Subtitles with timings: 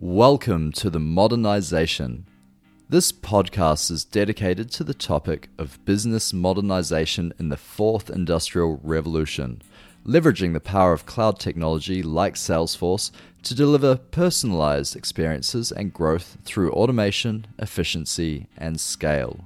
[0.00, 2.26] Welcome to the Modernization.
[2.88, 9.62] This podcast is dedicated to the topic of business modernization in the fourth industrial revolution,
[10.04, 13.12] leveraging the power of cloud technology like Salesforce
[13.44, 19.44] to deliver personalized experiences and growth through automation, efficiency, and scale.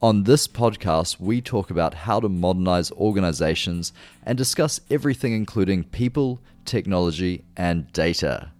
[0.00, 6.40] On this podcast, we talk about how to modernize organizations and discuss everything including people,
[6.64, 8.52] technology, and data.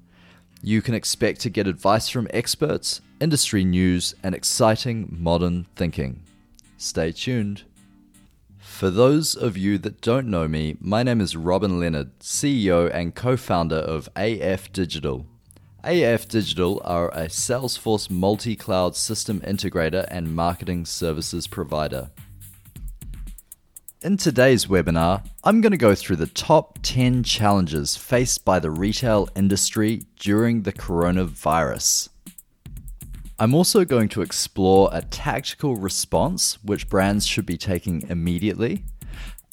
[0.64, 6.22] You can expect to get advice from experts, industry news, and exciting modern thinking.
[6.76, 7.64] Stay tuned.
[8.60, 13.12] For those of you that don't know me, my name is Robin Leonard, CEO and
[13.12, 15.26] co founder of AF Digital.
[15.82, 22.10] AF Digital are a Salesforce multi cloud system integrator and marketing services provider.
[24.04, 28.68] In today's webinar, I'm going to go through the top 10 challenges faced by the
[28.68, 32.08] retail industry during the coronavirus.
[33.38, 38.82] I'm also going to explore a tactical response which brands should be taking immediately.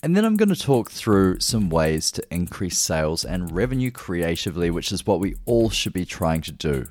[0.01, 4.71] And then I'm going to talk through some ways to increase sales and revenue creatively,
[4.71, 6.87] which is what we all should be trying to do.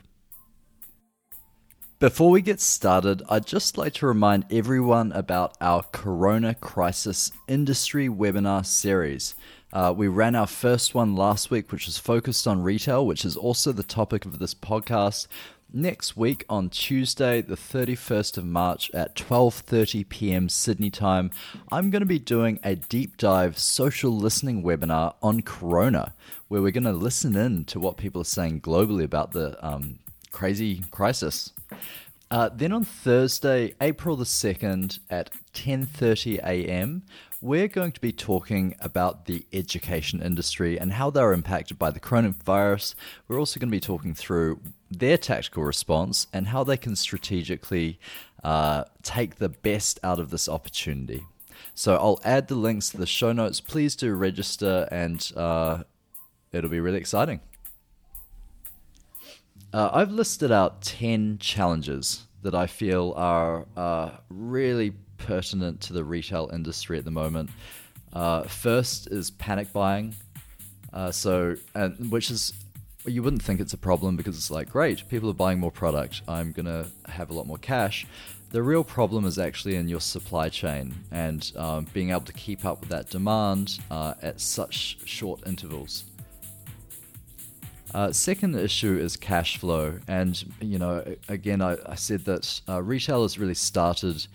[2.00, 8.08] Before we get started, I'd just like to remind everyone about our Corona Crisis Industry
[8.08, 9.34] webinar series.
[9.72, 13.36] Uh, we ran our first one last week, which was focused on retail, which is
[13.36, 15.26] also the topic of this podcast.
[15.72, 20.48] Next week on Tuesday, the 31st of March at 12:30 p.m.
[20.48, 21.32] Sydney time,
[21.72, 26.14] I'm going to be doing a deep dive social listening webinar on Corona,
[26.46, 29.98] where we're going to listen in to what people are saying globally about the um,
[30.30, 31.50] crazy crisis.
[32.30, 37.02] Uh, then on Thursday, April the 2nd at 10:30 a.m.,
[37.40, 42.00] we're going to be talking about the education industry and how they're impacted by the
[42.00, 42.94] coronavirus.
[43.28, 47.98] We're also going to be talking through their tactical response and how they can strategically
[48.42, 51.24] uh, take the best out of this opportunity.
[51.74, 53.60] So I'll add the links to the show notes.
[53.60, 55.84] Please do register, and uh,
[56.52, 57.40] it'll be really exciting.
[59.72, 66.04] Uh, I've listed out 10 challenges that I feel are uh, really pertinent to the
[66.04, 67.50] retail industry at the moment.
[68.12, 70.14] Uh, first is panic buying.
[70.92, 72.54] Uh, so, and which is,
[73.04, 76.22] you wouldn't think it's a problem because it's like, great, people are buying more product.
[76.26, 78.06] I'm going to have a lot more cash.
[78.50, 82.64] The real problem is actually in your supply chain and um, being able to keep
[82.64, 86.04] up with that demand uh, at such short intervals.
[87.94, 92.82] Uh, second issue is cash flow, and you know, again, I, I said that uh,
[92.82, 94.26] retailers really started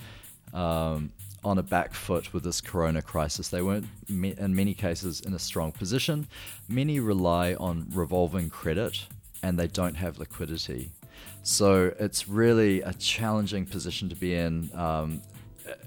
[0.53, 1.11] um,
[1.43, 3.49] on a back foot with this Corona crisis.
[3.49, 6.27] They weren't, in many cases, in a strong position.
[6.67, 9.05] Many rely on revolving credit,
[9.43, 10.89] and they don't have liquidity.
[11.43, 15.21] So it's really a challenging position to be in um,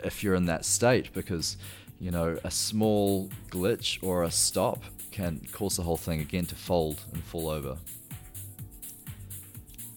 [0.04, 1.56] if you're in that state, because
[2.00, 6.54] you know, a small glitch or a stop can cause the whole thing again to
[6.54, 7.76] fold and fall over.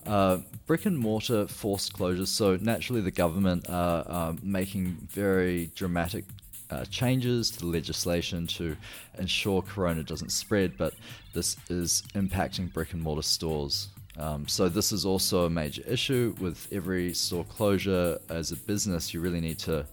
[0.06, 2.28] Uh, brick and mortar forced closures.
[2.28, 6.26] So naturally, the government are, are making very dramatic
[6.72, 8.76] uh, changes to the legislation to
[9.18, 10.94] ensure corona doesn't spread, but
[11.34, 13.90] this is impacting brick and mortar stores.
[14.20, 18.20] Um, so this is also a major issue with every store closure.
[18.30, 19.86] As a business, you really need to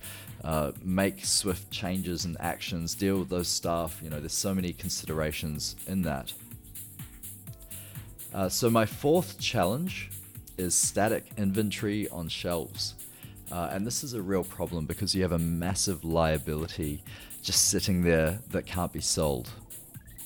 [0.42, 4.00] uh, make swift changes and actions, deal with those staff.
[4.02, 6.32] You know, there's so many considerations in that.
[8.34, 10.10] Uh, so, my fourth challenge
[10.58, 12.94] is static inventory on shelves.
[13.52, 17.02] Uh, and this is a real problem because you have a massive liability
[17.42, 19.50] just sitting there that can't be sold.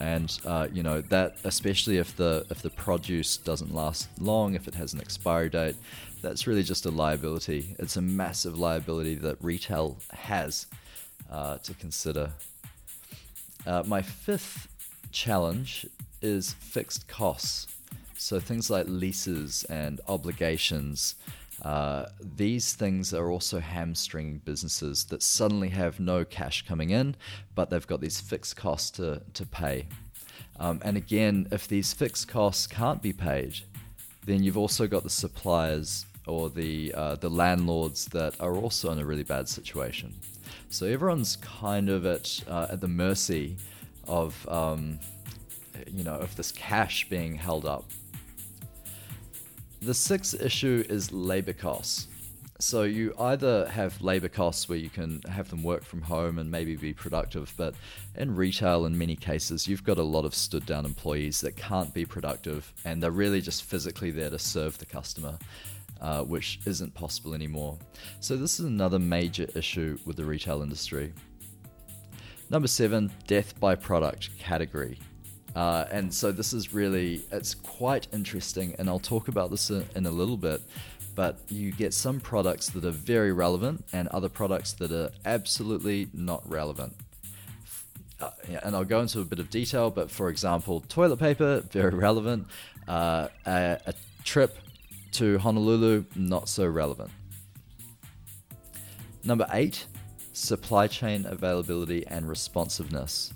[0.01, 4.67] And uh, you know that, especially if the if the produce doesn't last long, if
[4.67, 5.77] it has an expiry date,
[6.23, 7.77] that's really just a liability.
[7.79, 10.67] It's a massive liability that retail has
[11.31, 12.33] uh, to consider.
[13.67, 14.69] Uh, my fifth
[15.13, 15.87] challenge
[16.23, 17.67] is fixed costs.
[18.17, 21.15] So things like leases and obligations.
[21.63, 27.15] Uh, these things are also hamstringing businesses that suddenly have no cash coming in,
[27.55, 29.87] but they've got these fixed costs to, to pay.
[30.59, 33.61] Um, and again, if these fixed costs can't be paid,
[34.25, 38.99] then you've also got the suppliers or the uh, the landlords that are also in
[38.99, 40.15] a really bad situation.
[40.69, 43.57] So everyone's kind of at uh, at the mercy
[44.07, 44.99] of um,
[45.91, 47.85] you know of this cash being held up.
[49.83, 52.09] The sixth issue is labor costs.
[52.59, 56.51] So you either have labor costs where you can have them work from home and
[56.51, 57.75] maybe be productive, but
[58.15, 61.95] in retail, in many cases, you've got a lot of stood down employees that can't
[61.95, 65.39] be productive and they're really just physically there to serve the customer.
[66.01, 67.77] Uh, which isn't possible anymore.
[68.21, 71.13] So, this is another major issue with the retail industry.
[72.49, 74.99] Number seven, death by product category.
[75.55, 79.85] Uh, and so this is really, it's quite interesting, and I'll talk about this in,
[79.97, 80.61] in a little bit.
[81.17, 86.09] But you get some products that are very relevant and other products that are absolutely
[86.15, 86.95] not relevant.
[88.21, 88.31] Uh,
[88.63, 92.47] and I'll go into a bit of detail, but for example, toilet paper, very relevant.
[92.87, 93.95] Uh, a, a
[94.25, 94.57] trip
[95.13, 97.11] to Honolulu, not so relevant.
[99.25, 99.87] Number eight,
[100.33, 103.33] supply chain availability and responsiveness.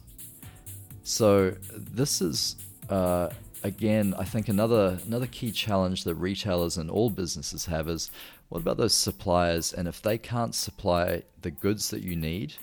[1.04, 2.56] So this is
[2.88, 3.28] uh,
[3.62, 8.10] again, I think another another key challenge that retailers and all businesses have is
[8.48, 9.74] what about those suppliers?
[9.74, 12.54] And if they can't supply the goods that you need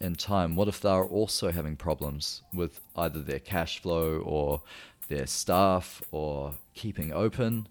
[0.00, 4.62] in time, what if they are also having problems with either their cash flow or
[5.08, 7.66] their staff or keeping open?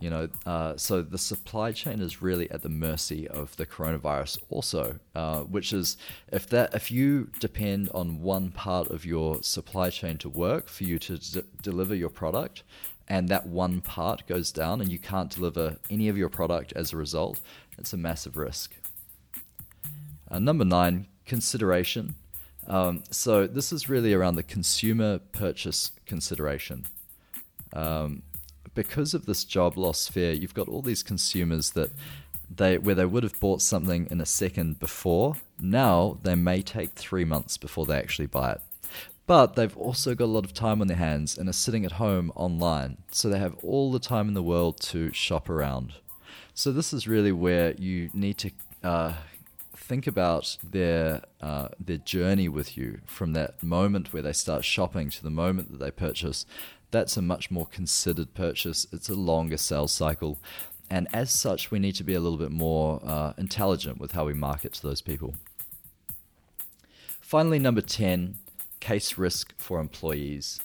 [0.00, 4.38] You know, uh, so the supply chain is really at the mercy of the coronavirus,
[4.48, 5.98] also, uh, which is
[6.32, 10.84] if that if you depend on one part of your supply chain to work for
[10.84, 12.62] you to d- deliver your product,
[13.08, 16.92] and that one part goes down and you can't deliver any of your product as
[16.92, 17.40] a result,
[17.76, 18.76] it's a massive risk.
[20.30, 22.14] Uh, number nine, consideration.
[22.68, 26.86] Um, so this is really around the consumer purchase consideration.
[27.72, 28.22] Um,
[28.74, 31.90] because of this job loss fear, you've got all these consumers that
[32.54, 36.92] they where they would have bought something in a second before, now they may take
[36.92, 38.60] three months before they actually buy it.
[39.26, 41.92] But they've also got a lot of time on their hands and are sitting at
[41.92, 45.94] home online, so they have all the time in the world to shop around.
[46.54, 48.50] So this is really where you need to
[48.82, 49.14] uh,
[49.90, 55.10] think about their uh, their journey with you from that moment where they start shopping
[55.10, 56.44] to the moment that they purchase
[56.90, 58.86] that's a much more considered purchase.
[58.92, 60.38] It's a longer sales cycle.
[60.88, 64.26] And as such, we need to be a little bit more uh, intelligent with how
[64.26, 65.34] we market to those people.
[67.20, 68.36] Finally, number 10,
[68.80, 70.58] case risk for employees.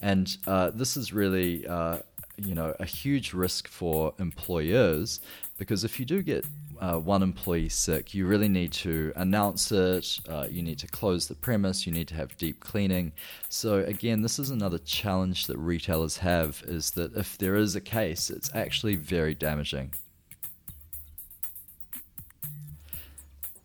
[0.00, 1.98] And uh, this is really, uh,
[2.36, 5.20] you know, a huge risk for employers
[5.58, 6.44] because if you do get
[6.80, 10.20] uh, one employee sick, you really need to announce it.
[10.28, 11.86] Uh, you need to close the premise.
[11.86, 13.12] You need to have deep cleaning.
[13.48, 17.80] So again, this is another challenge that retailers have: is that if there is a
[17.80, 19.92] case, it's actually very damaging.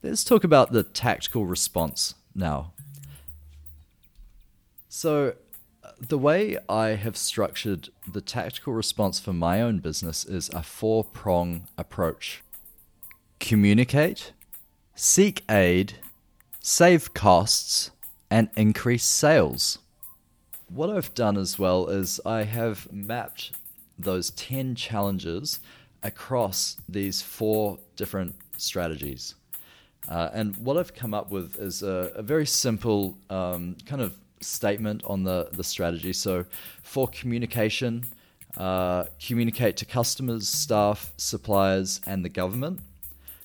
[0.02, 2.72] Let's talk about the tactical response now.
[4.88, 5.36] So,
[6.00, 11.04] the way I have structured the tactical response for my own business is a four
[11.04, 12.44] prong approach
[13.40, 14.34] communicate,
[14.96, 15.94] seek aid,
[16.60, 17.92] save costs,
[18.30, 19.80] and increase sales.
[20.68, 23.52] What I've done as well is I have mapped
[23.98, 25.60] those 10 challenges
[26.04, 29.36] across these four different strategies.
[30.08, 34.16] Uh, and what I've come up with is a, a very simple um, kind of
[34.42, 36.14] statement on the, the strategy.
[36.14, 36.46] So,
[36.82, 38.06] for communication,
[38.58, 42.80] uh, communicate to customers, staff, suppliers, and the government.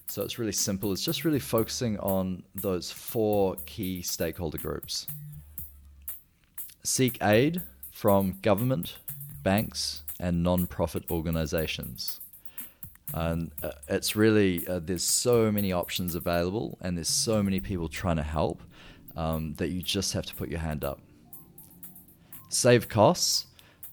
[0.06, 0.92] So it's really simple.
[0.92, 5.06] It's just really focusing on those four key stakeholder groups.
[6.82, 8.98] Seek aid from government,
[9.42, 12.20] banks, and non-profit organizations.
[13.12, 17.88] And uh, it's really, uh, there's so many options available and there's so many people
[17.88, 18.62] trying to help
[19.16, 21.00] um, that you just have to put your hand up.
[22.48, 23.46] Save costs,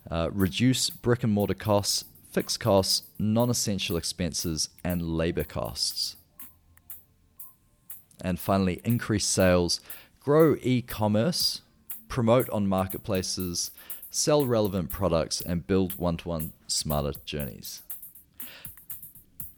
[0.10, 6.16] uh, reduce brick and mortar costs, fixed costs, non essential expenses, and labor costs.
[8.24, 9.82] And finally, increase sales,
[10.20, 11.62] grow e commerce,
[12.08, 13.72] promote on marketplaces,
[14.10, 17.82] sell relevant products, and build one to one smarter journeys.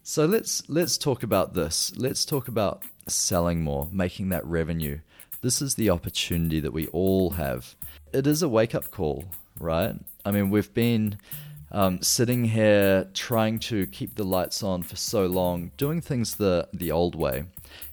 [0.04, 1.94] So let's let's talk about this.
[1.96, 5.00] Let's talk about selling more, making that revenue.
[5.42, 7.76] This is the opportunity that we all have.
[8.14, 9.26] It is a wake up call,
[9.60, 9.96] right?
[10.26, 11.18] I mean, we've been
[11.74, 16.68] um, sitting here trying to keep the lights on for so long, doing things the
[16.74, 17.46] the old way.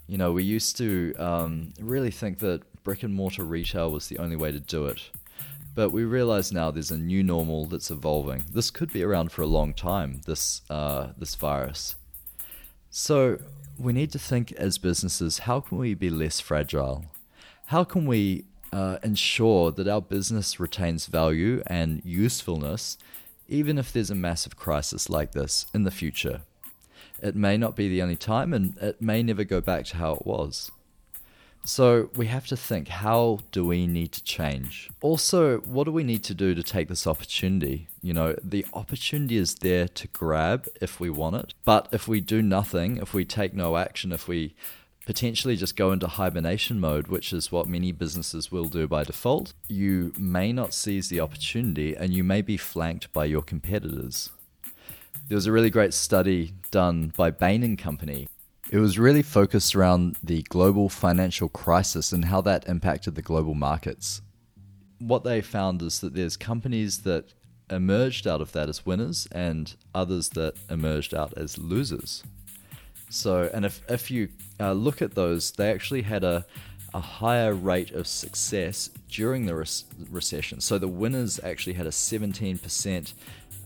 [0.07, 4.19] You know, we used to um, really think that brick and mortar retail was the
[4.19, 5.11] only way to do it.
[5.75, 8.45] But we realize now there's a new normal that's evolving.
[8.53, 11.95] This could be around for a long time, this, uh, this virus.
[12.91, 13.39] So
[13.79, 17.05] we need to think as businesses how can we be less fragile?
[17.67, 22.99] How can we uh, ensure that our business retains value and usefulness
[23.51, 26.43] even if there's a massive crisis like this in the future.
[27.23, 30.13] It may not be the only time, and it may never go back to how
[30.13, 30.71] it was.
[31.65, 34.89] So we have to think how do we need to change?
[35.03, 37.89] Also, what do we need to do to take this opportunity?
[38.01, 41.55] You know, the opportunity is there to grab if we want it.
[41.67, 44.55] But if we do nothing, if we take no action, if we
[45.11, 49.53] potentially just go into hibernation mode, which is what many businesses will do by default,
[49.67, 54.31] you may not seize the opportunity and you may be flanked by your competitors.
[55.27, 58.29] There was a really great study done by Bain and Company
[58.71, 63.55] it was really focused around the global financial crisis and how that impacted the global
[63.55, 64.23] markets.
[65.01, 67.35] What they found is that there's companies that
[67.69, 72.23] emerged out of that as winners and others that emerged out as losers.
[73.11, 76.47] So, and if, if you uh, look at those, they actually had a,
[76.95, 80.61] a higher rate of success during the res- recession.
[80.61, 83.13] So the winners actually had a 17%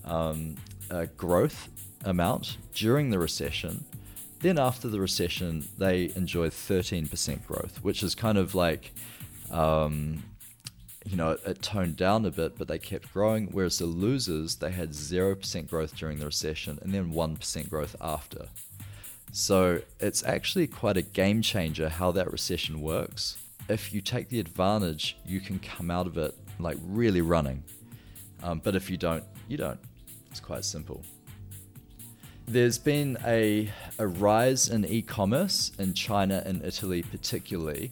[0.04, 0.56] um,
[0.90, 1.68] uh, growth
[2.04, 3.84] amount during the recession
[4.44, 8.92] then after the recession, they enjoyed 13% growth, which is kind of like,
[9.50, 10.22] um,
[11.06, 13.46] you know, it, it, toned down a bit, but they kept growing.
[13.52, 18.48] Whereas the losers, they had 0% growth during the recession and then 1% growth after.
[19.36, 23.36] So it's actually quite a game changer how that recession works.
[23.68, 27.64] If you take the advantage, you can come out of it like really running.
[28.44, 29.80] Um, but if you don't, you don't.
[30.30, 31.02] It's quite simple.
[32.46, 37.90] There's been a, a rise in e commerce in China and Italy, particularly,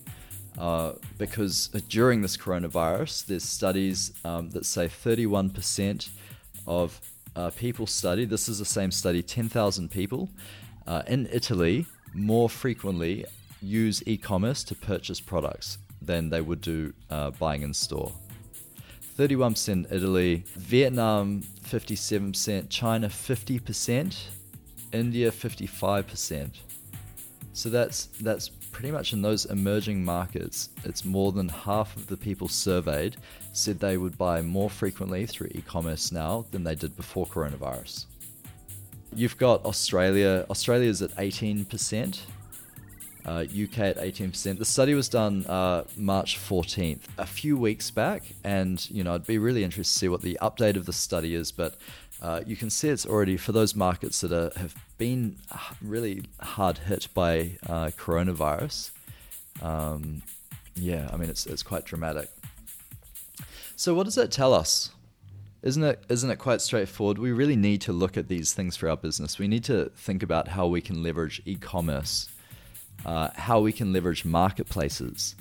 [0.56, 6.08] uh, because during this coronavirus, there's studies um, that say 31%
[6.68, 7.00] of
[7.34, 10.28] uh, people studied, this is the same study, 10,000 people
[10.86, 13.24] uh, in Italy more frequently
[13.60, 18.12] use e commerce to purchase products than they would do uh, buying in store.
[19.16, 24.16] 31% Italy, Vietnam 57%, China 50%.
[24.92, 26.50] India 55%.
[27.54, 32.16] So that's that's pretty much in those emerging markets, it's more than half of the
[32.16, 33.16] people surveyed
[33.52, 38.06] said they would buy more frequently through e-commerce now than they did before coronavirus.
[39.14, 40.46] You've got Australia.
[40.48, 42.20] Australia's at 18%.
[43.24, 44.58] Uh, UK at 18%.
[44.58, 49.26] The study was done uh, March 14th, a few weeks back, and you know I'd
[49.26, 51.52] be really interested to see what the update of the study is.
[51.52, 51.76] But
[52.20, 55.36] uh, you can see it's already for those markets that are, have been
[55.80, 58.90] really hard hit by uh, coronavirus.
[59.62, 60.22] Um,
[60.74, 62.28] yeah, I mean it's it's quite dramatic.
[63.76, 64.90] So what does that tell us?
[65.62, 67.18] Isn't it isn't it quite straightforward?
[67.18, 69.38] We really need to look at these things for our business.
[69.38, 72.28] We need to think about how we can leverage e-commerce,
[73.06, 75.36] uh, how we can leverage marketplaces,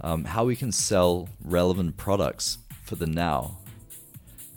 [0.00, 3.58] um, how we can sell relevant products for the now,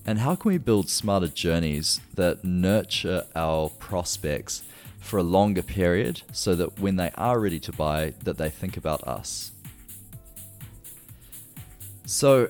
[0.06, 4.62] and how can we build smarter journeys that nurture our prospects
[5.00, 8.78] for a longer period so that when they are ready to buy that they think
[8.78, 9.52] about us?
[12.06, 12.50] So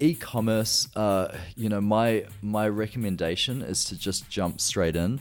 [0.00, 5.20] e-commerce, uh, you know, my my recommendation is to just jump straight in.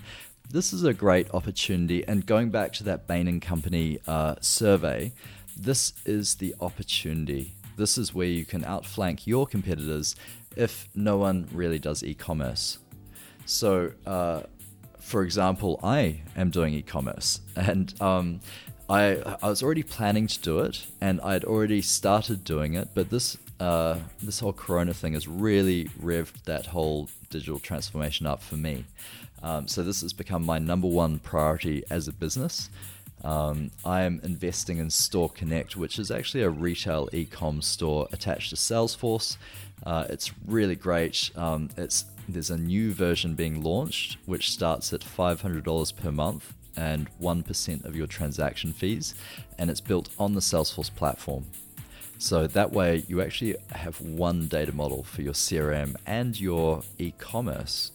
[0.49, 5.11] This is a great opportunity, and going back to that Bain and Company uh, survey,
[5.55, 7.53] this is the opportunity.
[7.77, 10.15] This is where you can outflank your competitors
[10.55, 12.79] if no one really does e-commerce.
[13.45, 14.41] So, uh,
[14.99, 18.39] for example, I am doing e-commerce, and um,
[18.89, 23.09] I I was already planning to do it, and I'd already started doing it, but
[23.11, 28.55] this uh, this whole Corona thing has really revved that whole digital transformation up for
[28.55, 28.85] me.
[29.43, 32.69] Um, so this has become my number one priority as a business.
[33.23, 38.49] Um, I am investing in Store Connect, which is actually a retail e-com store attached
[38.51, 39.37] to Salesforce.
[39.85, 41.29] Uh, it's really great.
[41.35, 47.09] Um, it's there's a new version being launched, which starts at $500 per month and
[47.19, 49.15] 1% of your transaction fees,
[49.57, 51.45] and it's built on the Salesforce platform.
[52.19, 57.11] So that way, you actually have one data model for your CRM and your e
[57.17, 57.91] commerce.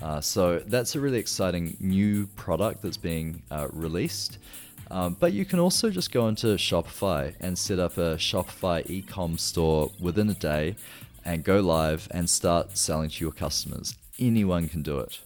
[0.00, 4.38] Uh, so that's a really exciting new product that's being uh, released.
[4.90, 9.36] Um, but you can also just go into Shopify and set up a Shopify e-com
[9.36, 10.74] store within a day
[11.26, 13.94] and go live and start selling to your customers.
[14.18, 15.20] Anyone can do it.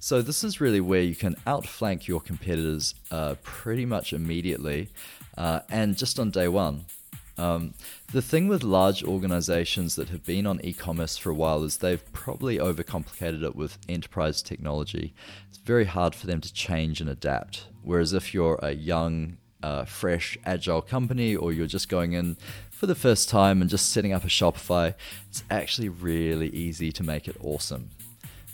[0.00, 4.88] So this is really where you can outflank your competitors uh, pretty much immediately
[5.38, 6.84] uh, and just on day one.
[7.40, 7.72] Um,
[8.12, 11.78] the thing with large organizations that have been on e commerce for a while is
[11.78, 15.14] they've probably overcomplicated it with enterprise technology.
[15.48, 17.66] It's very hard for them to change and adapt.
[17.82, 22.36] Whereas if you're a young, uh, fresh, agile company or you're just going in
[22.70, 24.94] for the first time and just setting up a Shopify,
[25.30, 27.88] it's actually really easy to make it awesome.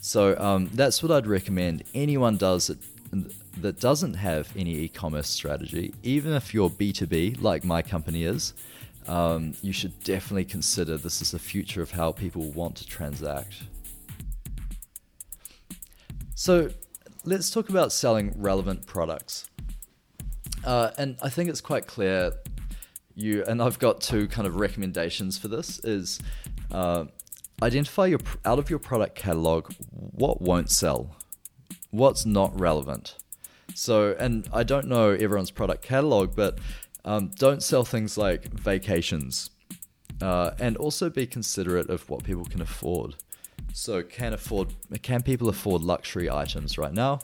[0.01, 2.71] So um, that's what I'd recommend anyone does
[3.61, 8.53] that doesn't have any e-commerce strategy, even if you're B2B like my company is,
[9.09, 13.55] um, you should definitely consider this is the future of how people want to transact.
[16.35, 16.71] So
[17.25, 19.49] let's talk about selling relevant products.
[20.65, 22.33] Uh, and I think it's quite clear
[23.15, 26.21] you and I've got two kind of recommendations for this is
[26.71, 27.07] uh,
[27.63, 31.17] identify your out of your product catalog what won't sell,
[31.91, 33.17] what's not relevant.
[33.75, 36.59] So, and I don't know everyone's product catalog, but
[37.07, 39.51] um, don't sell things like vacations,
[40.21, 43.15] uh, and also be considerate of what people can afford.
[43.73, 47.21] So, can afford can people afford luxury items right now?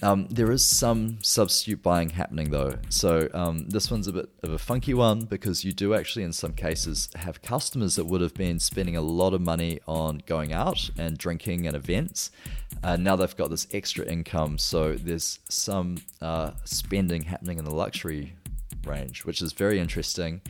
[0.00, 2.76] Um, there is some substitute buying happening though.
[2.88, 6.32] So um, this one's a bit of a funky one because you do actually, in
[6.32, 10.52] some cases, have customers that would have been spending a lot of money on going
[10.52, 12.30] out and drinking and events.
[12.82, 14.58] And now they've got this extra income.
[14.58, 18.34] So there's some uh, spending happening in the luxury
[18.86, 20.40] range, which is very interesting.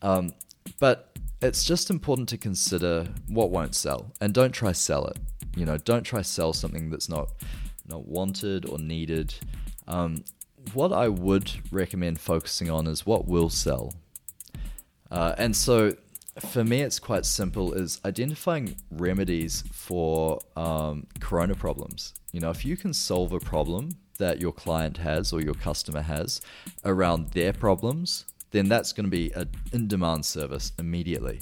[0.00, 0.32] Um,
[0.78, 5.18] but it's just important to consider what won't sell and don't try sell it.
[5.56, 7.30] You know, don't try sell something that's not
[7.86, 9.34] not wanted or needed.
[9.88, 10.24] Um,
[10.72, 13.94] what I would recommend focusing on is what will sell.
[15.10, 15.96] Uh, and so
[16.38, 22.14] for me, it's quite simple is identifying remedies for um, corona problems.
[22.32, 26.02] You know, if you can solve a problem that your client has or your customer
[26.02, 26.40] has
[26.84, 31.40] around their problems, then that's going to be an in demand service immediately.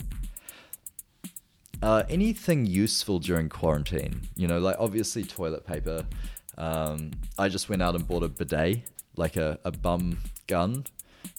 [1.82, 4.20] Uh, anything useful during quarantine?
[4.36, 6.04] You know, like obviously toilet paper.
[6.58, 8.82] Um, I just went out and bought a bidet,
[9.16, 10.84] like a, a bum gun.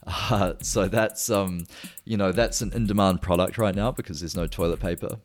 [0.06, 1.66] Uh, so that's um,
[2.06, 5.20] you know, that's an in-demand product right now because there's no toilet paper.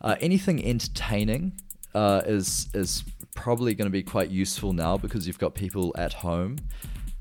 [0.00, 1.52] Uh, anything entertaining
[1.94, 6.12] uh, is is probably going to be quite useful now because you've got people at
[6.12, 6.58] home.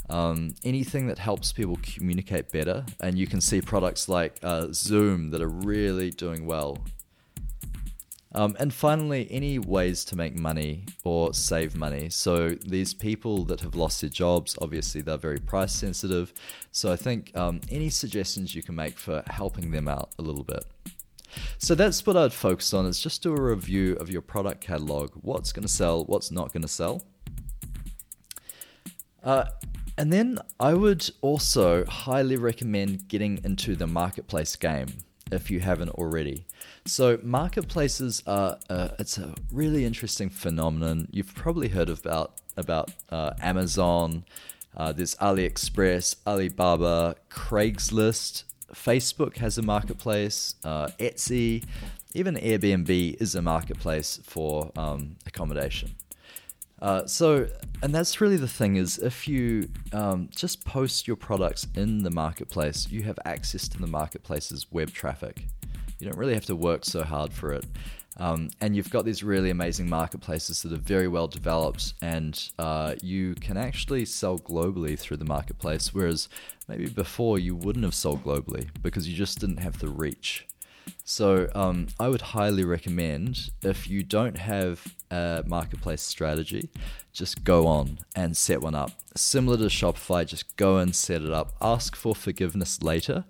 [0.09, 5.31] Um, anything that helps people communicate better, and you can see products like uh, Zoom
[5.31, 6.77] that are really doing well
[8.35, 12.09] um, and finally, any ways to make money or save money.
[12.09, 16.33] So, these people that have lost their jobs, obviously, they're very price sensitive.
[16.71, 20.43] So, I think um, any suggestions you can make for helping them out a little
[20.43, 20.65] bit.
[21.57, 25.11] So, that's what I'd focus on is just do a review of your product catalog
[25.21, 27.03] what's going to sell, what's not going to sell.
[29.23, 29.45] Uh,
[29.97, 34.87] and then I would also highly recommend getting into the marketplace game
[35.31, 36.45] if you haven't already.
[36.85, 41.07] So marketplaces are uh, it's a really interesting phenomenon.
[41.11, 44.25] You've probably heard about about uh, Amazon.
[44.75, 48.43] Uh, there's AliExpress, Alibaba, Craigslist.
[48.73, 50.55] Facebook has a marketplace.
[50.63, 51.63] Uh, Etsy,
[52.13, 55.95] even Airbnb is a marketplace for um, accommodation.
[56.81, 57.47] Uh, so,
[57.81, 62.09] and that's really the thing is if you um, just post your products in the
[62.09, 65.45] marketplace, you have access to the marketplace's web traffic.
[65.99, 67.65] You don't really have to work so hard for it.
[68.17, 72.95] Um, and you've got these really amazing marketplaces that are very well developed, and uh,
[73.01, 75.93] you can actually sell globally through the marketplace.
[75.93, 76.29] Whereas
[76.67, 80.45] maybe before you wouldn't have sold globally because you just didn't have the reach.
[81.05, 86.69] So um, I would highly recommend if you don't have a marketplace strategy,
[87.11, 88.91] just go on and set one up.
[89.15, 91.53] Similar to Shopify, just go and set it up.
[91.61, 93.25] Ask for forgiveness later.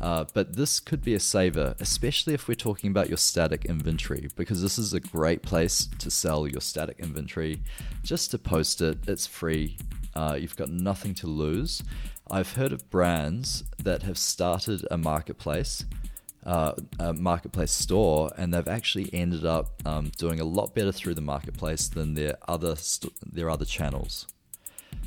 [0.00, 4.28] Uh, but this could be a saver, especially if we're talking about your static inventory,
[4.34, 7.60] because this is a great place to sell your static inventory.
[8.02, 9.76] Just to post it, it's free.
[10.14, 11.82] Uh, you've got nothing to lose.
[12.30, 15.84] I've heard of brands that have started a marketplace
[16.44, 21.14] uh, a marketplace store, and they've actually ended up um, doing a lot better through
[21.14, 24.26] the marketplace than their other st- their other channels.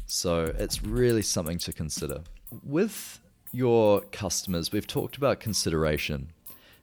[0.05, 2.21] So it's really something to consider.
[2.63, 3.19] With
[3.53, 6.29] your customers, we've talked about consideration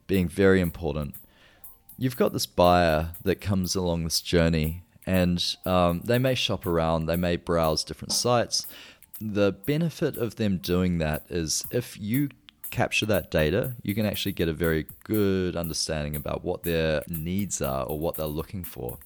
[0.06, 1.14] being very important.
[1.98, 7.06] You've got this buyer that comes along this journey, and um, they may shop around,
[7.06, 8.66] they may browse different sites.
[9.20, 12.30] The benefit of them doing that is if you
[12.70, 17.61] capture that data, you can actually get a very good understanding about what their needs
[17.61, 18.98] are or what they're looking for.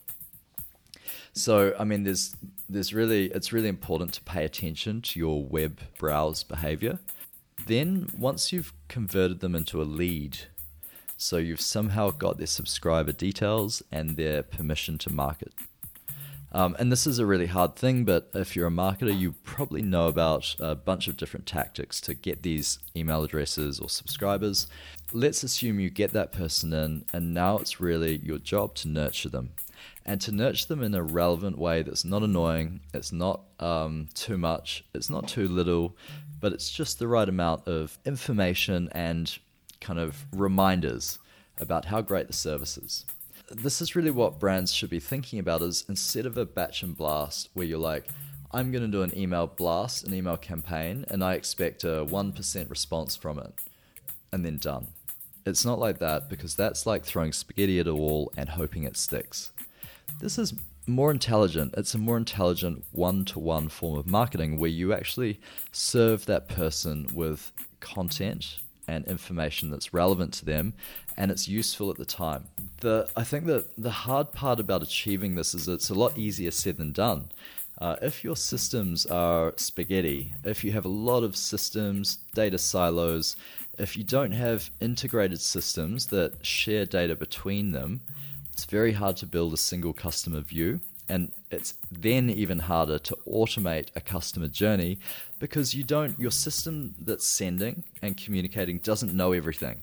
[1.33, 2.37] So, I mean, there's
[2.69, 7.01] there's really it's really important to pay attention to your web browse behavior.
[7.67, 10.39] Then, once you've converted them into a lead,
[11.17, 15.53] so you've somehow got their subscriber details and their permission to market.
[16.53, 19.83] Um, and this is a really hard thing, but if you're a marketer, you probably
[19.83, 24.69] know about a bunch of different tactics to get these email addresses or subscribers.
[25.13, 29.29] Let's assume you get that person in, and now it's really your job to nurture
[29.29, 29.51] them.
[30.07, 34.39] And to nurture them in a relevant way that's not annoying, it's not um, too
[34.39, 35.97] much, it's not too little,
[36.45, 39.39] but it's just the right amount of information and
[39.81, 41.19] kind of reminders
[41.59, 43.07] about how great the service is.
[43.51, 46.95] This is really what brands should be thinking about is instead of a batch and
[46.95, 48.09] blast where you're like
[48.53, 52.69] i'm going to do an email blast an email campaign and i expect a 1%
[52.69, 53.55] response from it
[54.31, 54.89] and then done.
[55.47, 58.99] It's not like that because that's like throwing spaghetti at a wall and hoping it
[58.99, 59.51] sticks.
[60.21, 60.53] This is
[60.87, 65.39] more intelligent it's a more intelligent one-to-one form of marketing where you actually
[65.73, 70.75] serve that person with content and information that's relevant to them
[71.17, 72.45] and it's useful at the time.
[72.81, 76.51] The I think that the hard part about achieving this is it's a lot easier
[76.51, 77.29] said than done.
[77.79, 83.35] Uh, if your systems are spaghetti, if you have a lot of systems, data silos,
[83.79, 88.01] if you don't have integrated systems that share data between them,
[88.55, 93.19] it's very hard to build a single customer view and it's then even harder to
[93.27, 94.97] automate a customer journey
[95.41, 99.77] because you don't your system that's sending and communicating doesn't know everything.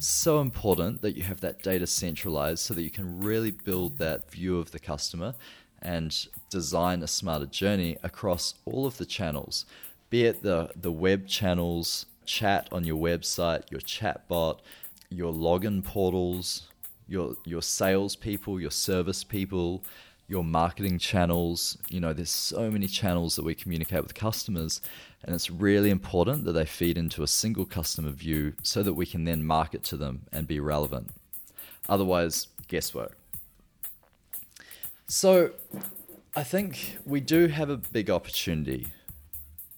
[0.00, 4.28] So important that you have that data centralized so that you can really build that
[4.30, 5.32] view of the customer
[5.80, 9.64] and design a smarter journey across all of the channels
[10.10, 14.58] be it the the web channels chat on your website your chatbot
[15.08, 16.68] your login portals
[17.08, 19.82] your your salespeople your service people
[20.28, 21.78] your marketing channels.
[21.88, 24.80] You know, there's so many channels that we communicate with customers,
[25.24, 29.06] and it's really important that they feed into a single customer view so that we
[29.06, 31.10] can then market to them and be relevant.
[31.88, 33.16] Otherwise, guesswork.
[35.06, 35.52] So,
[36.36, 38.88] I think we do have a big opportunity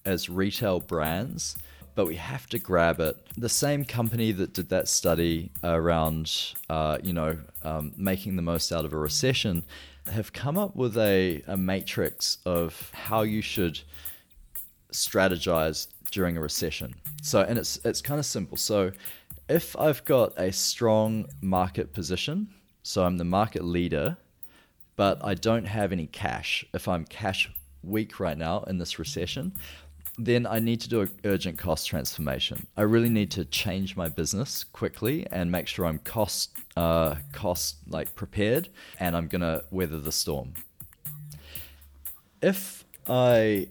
[0.05, 1.57] as retail brands,
[1.95, 3.17] but we have to grab it.
[3.37, 8.73] The same company that did that study around, uh, you know, um, making the most
[8.73, 9.65] out of a recession
[10.11, 13.81] have come up with a, a matrix of how you should
[14.93, 16.95] strategize during a recession.
[17.23, 18.57] So, and it's it's kind of simple.
[18.57, 18.93] So,
[19.49, 22.49] if I've got a strong market position,
[22.83, 24.17] so I'm the market leader,
[24.97, 26.65] but I don't have any cash.
[26.75, 27.51] If I'm cash
[27.83, 29.55] weak right now in this recession,
[30.25, 32.67] then I need to do an urgent cost transformation.
[32.77, 37.77] I really need to change my business quickly and make sure I'm cost uh, cost
[37.89, 40.55] like prepared and I'm gonna weather the storm.
[42.43, 43.69] If I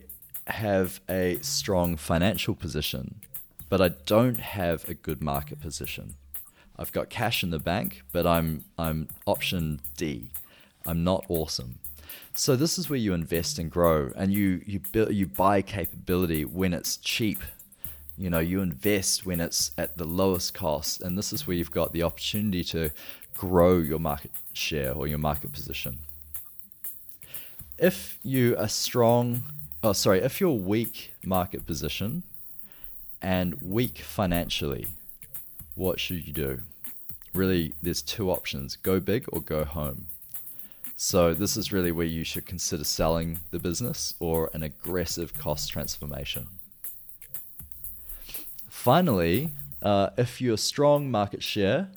[0.48, 3.22] have a strong financial position,
[3.70, 6.16] but I don't have a good market position,
[6.78, 10.32] I've got cash in the bank, but I'm I'm option D.
[10.86, 11.80] I'm not awesome.
[12.34, 16.46] So this is where you invest and grow, and you you build you buy capability
[16.46, 17.40] when it's cheap.
[18.18, 21.72] You know, you invest when it's at the lowest cost, and this is where you've
[21.72, 22.92] got the opportunity to
[23.38, 26.00] grow your market share or your market position.
[27.78, 29.44] If you are strong,
[29.82, 32.24] oh sorry, if you're weak market position
[33.22, 34.88] and weak financially,
[35.76, 36.60] what should you do?
[37.34, 40.08] Really, there's two options: go big or go home.
[41.02, 45.72] So this is really where you should consider selling the business or an aggressive cost
[45.72, 46.46] transformation.
[48.70, 49.48] Finally,
[49.82, 51.88] uh, if you're strong market share,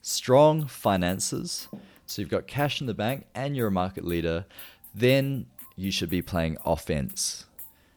[0.00, 1.66] strong finances,
[2.06, 4.44] so you've got cash in the bank and you're a market leader,
[4.94, 7.46] then you should be playing offense.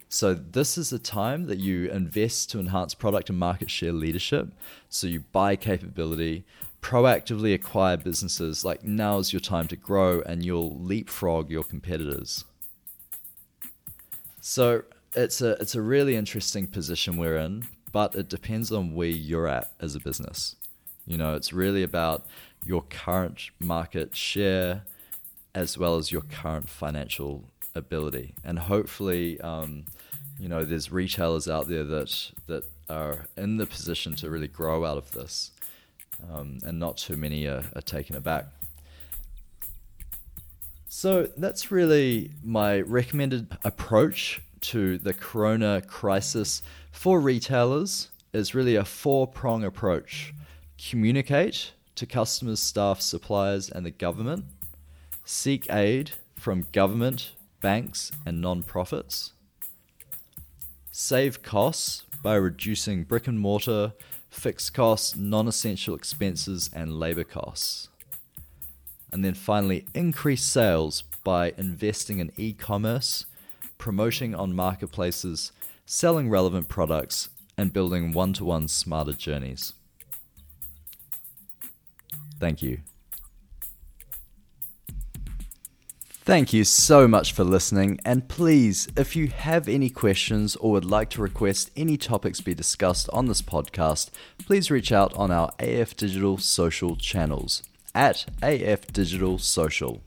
[0.10, 4.48] So this is a time that you invest to enhance product and market share leadership.
[4.90, 6.44] So you buy capability,
[6.86, 12.46] proactively acquire businesses, like now is your time to grow and you'll leapfrog your competitors.
[14.40, 14.84] So
[15.16, 19.48] it's a it's a really interesting position we're in, but it depends on where you're
[19.48, 20.56] at as a business.
[21.08, 22.28] You know, it's really about
[22.64, 24.84] your current market share
[25.56, 29.86] as well as your current financial ability, and hopefully, um,
[30.40, 34.86] you know, there's retailers out there that that are in the position to really grow
[34.86, 35.50] out of this
[36.32, 38.46] um, and not too many are, are taken aback.
[40.88, 48.86] So that's really my recommended approach to the corona crisis for retailers is really a
[48.86, 50.34] four-prong approach.
[50.90, 54.46] Communicate to customers, staff, suppliers and the government.
[55.24, 59.34] Seek aid from government, banks and non-profits.
[60.92, 63.94] Save costs by reducing brick and mortar
[64.36, 67.90] fixed costs, non essential expenses, and labor costs.
[69.12, 73.26] And then finally, increase sales by investing in e commerce,
[73.78, 75.52] promoting on marketplaces,
[75.86, 79.74] selling relevant products, and building one to one smarter journeys.
[82.40, 82.80] Thank you.
[86.26, 90.84] Thank you so much for listening, and please, if you have any questions or would
[90.84, 94.10] like to request any topics be discussed on this podcast,
[94.40, 97.62] please reach out on our AF Digital social channels
[97.94, 100.02] at AF Digital Social.